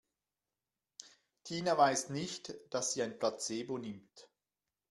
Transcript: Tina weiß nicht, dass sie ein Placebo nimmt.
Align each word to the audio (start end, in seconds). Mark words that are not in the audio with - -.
Tina 1.43 1.77
weiß 1.77 2.09
nicht, 2.09 2.55
dass 2.73 2.93
sie 2.93 3.03
ein 3.03 3.19
Placebo 3.19 3.77
nimmt. 3.77 4.31